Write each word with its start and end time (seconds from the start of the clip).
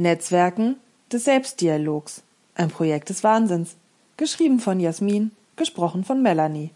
Netzwerken 0.00 0.76
des 1.12 1.24
Selbstdialogs. 1.24 2.22
Ein 2.54 2.70
Projekt 2.70 3.10
des 3.10 3.22
Wahnsinns. 3.22 3.76
Geschrieben 4.16 4.58
von 4.58 4.80
Jasmin, 4.80 5.30
gesprochen 5.56 6.04
von 6.04 6.22
Melanie. 6.22 6.70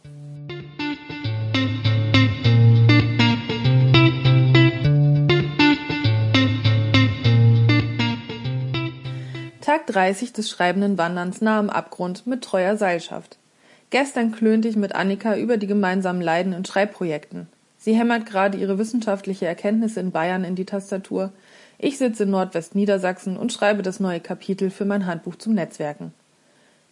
Tag 9.62 9.86
30 9.86 10.34
des 10.34 10.50
schreibenden 10.50 10.98
Wanderns 10.98 11.40
nah 11.40 11.58
am 11.58 11.70
Abgrund 11.70 12.26
mit 12.26 12.44
treuer 12.44 12.76
Seilschaft. 12.76 13.38
Gestern 13.88 14.32
klönte 14.32 14.68
ich 14.68 14.76
mit 14.76 14.94
Annika 14.94 15.34
über 15.38 15.56
die 15.56 15.66
gemeinsamen 15.66 16.20
Leiden 16.20 16.52
in 16.52 16.66
Schreibprojekten. 16.66 17.46
Sie 17.78 17.94
hämmert 17.94 18.26
gerade 18.26 18.58
ihre 18.58 18.76
wissenschaftliche 18.76 19.46
Erkenntnisse 19.46 20.00
in 20.00 20.10
Bayern 20.10 20.44
in 20.44 20.56
die 20.56 20.66
Tastatur. 20.66 21.32
Ich 21.84 21.98
sitze 21.98 22.22
in 22.22 22.30
Nordwestniedersachsen 22.30 23.36
und 23.36 23.52
schreibe 23.52 23.82
das 23.82 24.00
neue 24.00 24.18
Kapitel 24.18 24.70
für 24.70 24.86
mein 24.86 25.04
Handbuch 25.04 25.36
zum 25.36 25.52
Netzwerken. 25.52 26.14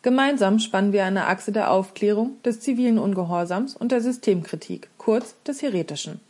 Gemeinsam 0.02 0.59
spannen 0.59 0.92
wir 0.92 1.06
eine 1.06 1.28
Achse 1.28 1.50
der 1.50 1.70
Aufklärung, 1.70 2.37
des 2.45 2.60
zivilen 2.60 2.98
Ungehorsams 2.98 3.74
und 3.74 3.91
der 3.91 4.02
Systemkritik, 4.02 4.91
kurz 4.98 5.34
des 5.45 5.62
Heretischen. 5.62 6.20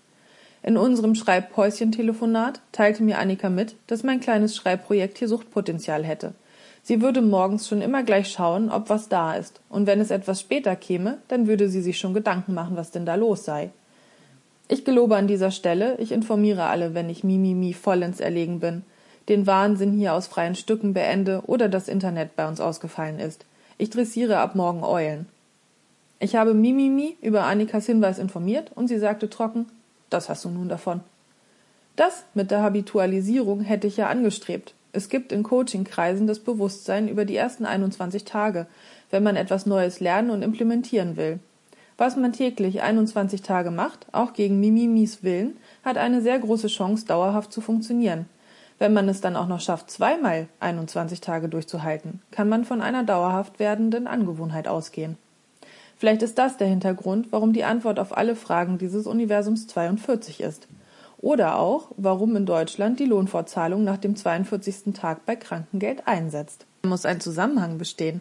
In 0.62 0.76
unserem 0.76 1.16
Schreibpäuschen-Telefonat 1.16 2.60
teilte 2.70 3.02
mir 3.02 3.18
Annika 3.18 3.50
mit, 3.50 3.74
dass 3.88 4.04
mein 4.04 4.20
kleines 4.20 4.54
Schreibprojekt 4.54 5.18
hier 5.18 5.26
Suchtpotenzial 5.26 6.04
hätte. 6.04 6.32
Sie 6.84 7.02
würde 7.02 7.20
morgens 7.20 7.66
schon 7.66 7.82
immer 7.82 8.04
gleich 8.04 8.30
schauen, 8.30 8.70
ob 8.70 8.90
was 8.90 9.08
da 9.08 9.34
ist, 9.34 9.60
und 9.70 9.88
wenn 9.88 9.98
es 9.98 10.12
etwas 10.12 10.40
später 10.40 10.76
käme, 10.76 11.18
dann 11.26 11.48
würde 11.48 11.68
sie 11.68 11.82
sich 11.82 11.98
schon 11.98 12.14
Gedanken 12.14 12.54
machen, 12.54 12.76
was 12.76 12.92
denn 12.92 13.06
da 13.06 13.16
los 13.16 13.44
sei. 13.44 13.70
Ich 14.68 14.84
gelobe 14.84 15.16
an 15.16 15.26
dieser 15.26 15.50
Stelle, 15.50 15.96
ich 15.98 16.12
informiere 16.12 16.64
alle, 16.64 16.94
wenn 16.94 17.10
ich 17.10 17.24
Mimimi 17.24 17.74
vollends 17.74 18.20
erlegen 18.20 18.60
bin, 18.60 18.84
den 19.28 19.46
Wahnsinn 19.46 19.92
hier 19.92 20.14
aus 20.14 20.26
freien 20.26 20.54
Stücken 20.54 20.94
beende 20.94 21.42
oder 21.46 21.68
das 21.68 21.88
Internet 21.88 22.36
bei 22.36 22.48
uns 22.48 22.60
ausgefallen 22.60 23.18
ist. 23.18 23.44
Ich 23.78 23.90
dressiere 23.90 24.38
ab 24.38 24.54
morgen 24.54 24.84
Eulen. 24.84 25.26
Ich 26.20 26.36
habe 26.36 26.54
Mimimi 26.54 27.16
über 27.20 27.44
Annikas 27.44 27.86
Hinweis 27.86 28.18
informiert 28.18 28.70
und 28.74 28.88
sie 28.88 28.98
sagte 28.98 29.28
trocken, 29.28 29.66
das 30.08 30.28
hast 30.28 30.44
du 30.44 30.50
nun 30.50 30.68
davon. 30.68 31.00
Das 31.96 32.24
mit 32.34 32.50
der 32.50 32.62
Habitualisierung 32.62 33.60
hätte 33.60 33.86
ich 33.86 33.96
ja 33.96 34.08
angestrebt. 34.08 34.74
Es 34.92 35.08
gibt 35.08 35.32
in 35.32 35.42
Coachingkreisen 35.42 36.26
das 36.26 36.38
Bewusstsein 36.38 37.08
über 37.08 37.24
die 37.24 37.36
ersten 37.36 37.66
21 37.66 38.24
Tage, 38.24 38.66
wenn 39.10 39.22
man 39.22 39.36
etwas 39.36 39.66
Neues 39.66 40.00
lernen 40.00 40.30
und 40.30 40.42
implementieren 40.42 41.16
will. 41.16 41.38
Was 41.96 42.16
man 42.16 42.32
täglich 42.32 42.82
21 42.82 43.42
Tage 43.42 43.70
macht, 43.70 44.06
auch 44.12 44.32
gegen 44.32 44.60
Mimimis 44.60 45.22
Willen, 45.22 45.56
hat 45.84 45.98
eine 45.98 46.22
sehr 46.22 46.38
große 46.38 46.68
Chance, 46.68 47.06
dauerhaft 47.06 47.52
zu 47.52 47.60
funktionieren. 47.60 48.26
Wenn 48.78 48.92
man 48.92 49.08
es 49.08 49.20
dann 49.20 49.36
auch 49.36 49.46
noch 49.46 49.60
schafft, 49.60 49.90
zweimal 49.90 50.48
21 50.60 51.20
Tage 51.20 51.48
durchzuhalten, 51.48 52.20
kann 52.30 52.48
man 52.48 52.64
von 52.64 52.80
einer 52.80 53.04
dauerhaft 53.04 53.58
werdenden 53.58 54.06
Angewohnheit 54.06 54.66
ausgehen. 54.66 55.16
Vielleicht 55.96 56.22
ist 56.22 56.36
das 56.38 56.56
der 56.56 56.66
Hintergrund, 56.66 57.28
warum 57.30 57.52
die 57.52 57.62
Antwort 57.62 58.00
auf 58.00 58.16
alle 58.16 58.34
Fragen 58.34 58.78
dieses 58.78 59.06
Universums 59.06 59.68
42 59.68 60.40
ist. 60.40 60.66
Oder 61.18 61.60
auch, 61.60 61.92
warum 61.96 62.34
in 62.34 62.46
Deutschland 62.46 62.98
die 62.98 63.04
Lohnfortzahlung 63.04 63.84
nach 63.84 63.98
dem 63.98 64.16
42. 64.16 64.94
Tag 64.94 65.24
bei 65.26 65.36
Krankengeld 65.36 66.08
einsetzt. 66.08 66.66
Da 66.82 66.88
muss 66.88 67.06
ein 67.06 67.20
Zusammenhang 67.20 67.78
bestehen. 67.78 68.20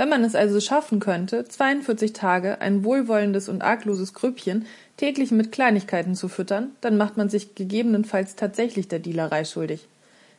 Wenn 0.00 0.08
man 0.08 0.24
es 0.24 0.34
also 0.34 0.60
schaffen 0.60 0.98
könnte, 0.98 1.44
42 1.44 2.14
Tage 2.14 2.62
ein 2.62 2.84
wohlwollendes 2.84 3.50
und 3.50 3.60
argloses 3.60 4.14
Grüppchen 4.14 4.64
täglich 4.96 5.30
mit 5.30 5.52
Kleinigkeiten 5.52 6.14
zu 6.14 6.28
füttern, 6.28 6.70
dann 6.80 6.96
macht 6.96 7.18
man 7.18 7.28
sich 7.28 7.54
gegebenenfalls 7.54 8.34
tatsächlich 8.34 8.88
der 8.88 9.00
Dealerei 9.00 9.44
schuldig. 9.44 9.88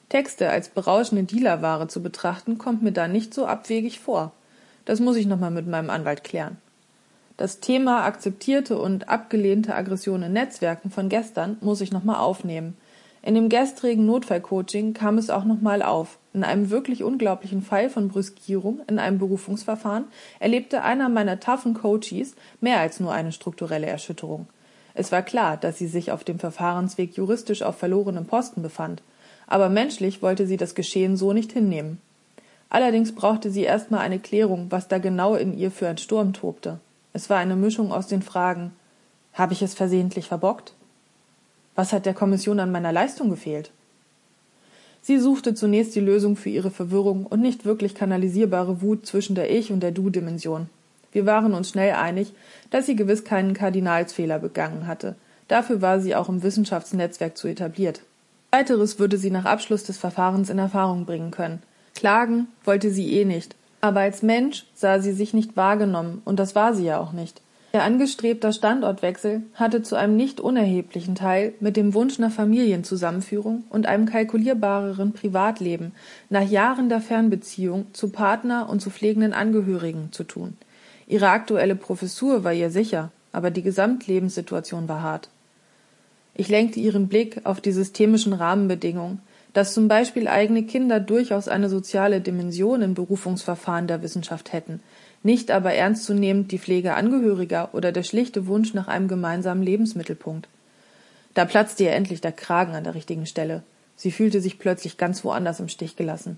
Texte 0.10 0.50
als 0.50 0.70
berauschende 0.70 1.26
Dealerware 1.26 1.88
zu 1.88 2.02
betrachten, 2.02 2.58
kommt 2.58 2.82
mir 2.82 2.92
da 2.92 3.08
nicht 3.08 3.36
so 3.36 3.46
abwegig 3.46 4.00
vor. 4.00 4.32
Das 4.86 5.00
muss 5.00 5.16
ich 5.16 5.28
nochmal 5.28 5.52
mit 5.52 5.68
meinem 5.68 5.92
Anwalt 5.92 6.24
klären. 6.24 6.58
Das 7.38 7.60
Thema 7.60 8.04
akzeptierte 8.06 8.80
und 8.80 9.10
abgelehnte 9.10 9.76
Aggression 9.76 10.24
in 10.24 10.34
Netzwerken 10.34 10.90
von 10.90 11.08
gestern 11.08 11.58
muss 11.62 11.82
ich 11.82 11.92
nochmal 11.92 12.18
aufnehmen. 12.18 12.76
In 13.22 13.36
dem 13.36 13.48
gestrigen 13.48 14.08
Notfallcoaching 14.08 14.96
kam 14.96 15.20
es 15.20 15.30
auch 15.30 15.46
nochmal 15.46 15.84
auf. 15.84 16.18
In 16.34 16.44
einem 16.46 16.70
wirklich 16.70 17.04
unglaublichen 17.04 17.62
Fall 17.62 17.90
von 17.90 18.08
Brüskierung 18.08 18.82
in 18.88 19.00
einem 19.00 19.20
Berufungsverfahren 19.20 20.06
erlebte 20.40 20.82
einer 20.84 21.10
meiner 21.10 21.40
toughen 21.40 21.74
Coaches 21.74 22.36
mehr 22.62 22.80
als 22.80 23.02
nur 23.02 23.12
eine 23.12 23.34
strukturelle 23.34 23.88
Erschütterung. 23.88 24.48
Es 24.94 25.12
war 25.12 25.24
klar, 25.24 25.58
dass 25.58 25.78
sie 25.78 25.88
sich 25.88 26.12
auf 26.12 26.24
dem 26.24 26.40
Verfahrensweg 26.40 27.16
juristisch 27.16 27.64
auf 27.64 27.78
verlorenem 27.78 28.26
Posten 28.26 28.62
befand, 28.62 29.02
aber 29.48 29.70
menschlich 29.70 30.22
wollte 30.22 30.48
sie 30.48 30.58
das 30.58 30.76
Geschehen 30.76 31.18
so 31.18 31.34
nicht 31.34 31.52
hinnehmen. 31.52 32.00
Allerdings 32.70 33.14
brauchte 33.14 33.52
sie 33.52 33.64
erstmal 33.64 34.00
eine 34.00 34.20
Klärung, 34.20 34.68
was 34.70 34.88
da 34.88 34.98
genau 34.98 35.36
in 35.36 35.58
ihr 35.58 35.72
für 35.72 35.90
ein 35.90 35.98
Sturm 35.98 36.32
tobte. 36.32 36.80
Es 37.12 37.30
war 37.30 37.38
eine 37.38 37.58
Mischung 37.58 37.92
aus 37.92 38.08
den 38.08 38.22
Fragen 38.22 38.72
Habe 39.34 39.54
ich 39.54 39.62
es 39.62 39.74
versehentlich 39.74 40.28
verbockt? 40.28 40.74
Was 41.76 41.92
hat 41.92 42.06
der 42.06 42.14
Kommission 42.14 42.60
an 42.60 42.72
meiner 42.72 42.94
Leistung 42.94 43.30
gefehlt? 43.30 43.72
Sie 45.02 45.18
suchte 45.18 45.56
zunächst 45.56 45.96
die 45.96 46.00
Lösung 46.00 46.36
für 46.36 46.50
ihre 46.50 46.70
Verwirrung 46.70 47.26
und 47.26 47.42
nicht 47.42 47.66
wirklich 47.66 47.96
kanalisierbare 47.96 48.82
Wut 48.82 49.06
zwischen 49.06 49.36
der 49.36 49.52
Ich- 49.52 49.72
und 49.72 49.82
der 49.82 49.92
Du-Dimension. 49.92 50.70
Wir 51.12 51.26
waren 51.26 51.54
uns 51.54 51.70
schnell 51.70 51.94
einig, 51.94 52.34
dass 52.70 52.86
sie 52.86 52.96
gewiss 52.96 53.24
keinen 53.24 53.54
Kardinalsfehler 53.54 54.40
begangen 54.40 54.88
hatte. 54.88 55.16
Dafür 55.48 55.82
war 55.82 56.00
sie 56.00 56.16
auch 56.16 56.30
im 56.30 56.44
Wissenschaftsnetzwerk 56.44 57.36
zu 57.36 57.48
etabliert. 57.48 58.02
Weiteres 58.52 59.00
würde 59.00 59.18
sie 59.18 59.32
nach 59.32 59.46
Abschluss 59.46 59.84
des 59.84 59.98
Verfahrens 59.98 60.50
in 60.50 60.60
Erfahrung 60.60 61.06
bringen 61.06 61.32
können. 61.32 61.62
Klagen 61.96 62.48
wollte 62.64 62.92
sie 62.92 63.12
eh 63.20 63.26
nicht, 63.26 63.56
aber 63.82 64.02
als 64.02 64.22
Mensch 64.22 64.66
sah 64.76 65.00
sie 65.00 65.14
sich 65.14 65.34
nicht 65.34 65.58
wahrgenommen, 65.58 66.22
und 66.26 66.40
das 66.40 66.56
war 66.56 66.74
sie 66.74 66.86
ja 66.86 67.00
auch 67.00 67.12
nicht. 67.12 67.42
Ihr 67.74 67.84
angestrebter 67.84 68.52
Standortwechsel 68.52 69.44
hatte 69.54 69.82
zu 69.82 69.96
einem 69.96 70.18
nicht 70.18 70.42
unerheblichen 70.42 71.16
Teil 71.16 71.54
mit 71.62 71.78
dem 71.78 71.94
Wunsch 71.94 72.20
nach 72.20 72.32
Familienzusammenführung 72.32 73.64
und 73.70 73.86
einem 73.86 74.06
kalkulierbareren 74.06 75.14
Privatleben 75.14 75.94
nach 76.30 76.48
Jahren 76.48 76.90
der 76.90 77.00
Fernbeziehung 77.00 77.86
zu 77.94 78.10
Partner 78.10 78.70
und 78.70 78.82
zu 78.82 78.90
pflegenden 78.90 79.32
Angehörigen 79.32 80.10
zu 80.12 80.26
tun. 80.26 80.58
Ihre 81.08 81.30
aktuelle 81.30 81.76
Professur 81.76 82.44
war 82.44 82.54
ihr 82.54 82.72
sicher, 82.72 83.10
aber 83.32 83.52
die 83.52 83.62
Gesamtlebenssituation 83.62 84.90
war 84.90 85.02
hart. 85.02 85.30
Ich 86.34 86.50
lenkte 86.50 86.80
ihren 86.82 87.08
Blick 87.08 87.46
auf 87.46 87.62
die 87.62 87.72
systemischen 87.72 88.34
Rahmenbedingungen, 88.34 89.20
dass 89.54 89.74
zum 89.74 89.88
Beispiel 89.88 90.28
eigene 90.28 90.64
Kinder 90.64 91.00
durchaus 91.00 91.48
eine 91.48 91.70
soziale 91.70 92.22
Dimension 92.22 92.82
im 92.82 92.94
Berufungsverfahren 92.94 93.88
der 93.88 94.02
Wissenschaft 94.02 94.54
hätten, 94.54 94.82
nicht 95.24 95.52
aber 95.52 95.74
ernstzunehmend 95.74 96.52
die 96.52 96.60
Pflege 96.60 96.96
Angehöriger 96.96 97.70
oder 97.74 97.92
der 97.92 98.04
schlichte 98.04 98.48
Wunsch 98.48 98.74
nach 98.74 98.88
einem 98.88 99.08
gemeinsamen 99.08 99.64
Lebensmittelpunkt. 99.64 100.48
Da 101.34 101.46
platzte 101.46 101.84
ihr 101.84 101.92
endlich 101.92 102.22
der 102.22 102.32
Kragen 102.32 102.76
an 102.76 102.84
der 102.84 102.96
richtigen 102.96 103.26
Stelle. 103.26 103.64
Sie 103.96 104.12
fühlte 104.12 104.42
sich 104.42 104.58
plötzlich 104.58 104.98
ganz 104.98 105.24
woanders 105.24 105.60
im 105.60 105.70
Stich 105.70 105.96
gelassen. 105.96 106.38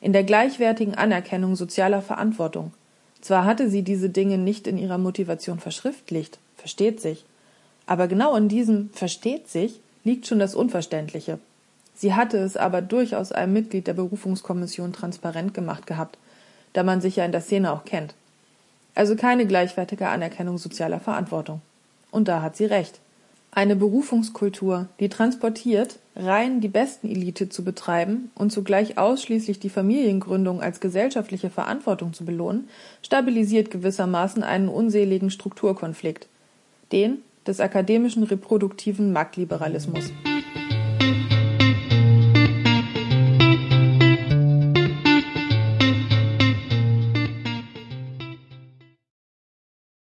In 0.00 0.12
der 0.12 0.24
gleichwertigen 0.24 0.94
Anerkennung 0.94 1.56
sozialer 1.56 2.02
Verantwortung. 2.02 2.72
Zwar 3.20 3.44
hatte 3.44 3.68
sie 3.68 3.82
diese 3.82 4.08
Dinge 4.08 4.38
nicht 4.38 4.66
in 4.66 4.78
ihrer 4.78 4.96
Motivation 4.96 5.58
verschriftlicht, 5.58 6.38
versteht 6.56 7.00
sich, 7.00 7.24
aber 7.86 8.06
genau 8.06 8.36
in 8.36 8.48
diesem 8.48 8.90
versteht 8.90 9.48
sich 9.48 9.80
liegt 10.04 10.26
schon 10.26 10.38
das 10.38 10.54
Unverständliche. 10.54 11.38
Sie 12.00 12.14
hatte 12.14 12.38
es 12.38 12.56
aber 12.56 12.80
durchaus 12.80 13.30
einem 13.30 13.52
Mitglied 13.52 13.86
der 13.86 13.92
Berufungskommission 13.92 14.94
transparent 14.94 15.52
gemacht 15.52 15.86
gehabt, 15.86 16.16
da 16.72 16.82
man 16.82 17.02
sich 17.02 17.16
ja 17.16 17.26
in 17.26 17.32
der 17.32 17.42
Szene 17.42 17.70
auch 17.70 17.84
kennt. 17.84 18.14
Also 18.94 19.16
keine 19.16 19.46
gleichwertige 19.46 20.08
Anerkennung 20.08 20.56
sozialer 20.56 20.98
Verantwortung. 20.98 21.60
Und 22.10 22.26
da 22.26 22.40
hat 22.40 22.56
sie 22.56 22.64
recht. 22.64 23.00
Eine 23.50 23.76
Berufungskultur, 23.76 24.86
die 24.98 25.10
transportiert, 25.10 25.98
rein 26.16 26.62
die 26.62 26.68
besten 26.68 27.06
Elite 27.06 27.50
zu 27.50 27.64
betreiben 27.64 28.30
und 28.34 28.50
zugleich 28.50 28.96
ausschließlich 28.96 29.60
die 29.60 29.68
Familiengründung 29.68 30.62
als 30.62 30.80
gesellschaftliche 30.80 31.50
Verantwortung 31.50 32.14
zu 32.14 32.24
belohnen, 32.24 32.70
stabilisiert 33.02 33.70
gewissermaßen 33.70 34.42
einen 34.42 34.70
unseligen 34.70 35.30
Strukturkonflikt. 35.30 36.28
Den 36.92 37.18
des 37.46 37.60
akademischen 37.60 38.22
reproduktiven 38.22 39.12
Marktliberalismus. 39.12 40.10